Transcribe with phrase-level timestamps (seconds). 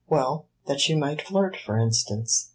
[0.09, 2.49] "Well, that she might flirt, for instance."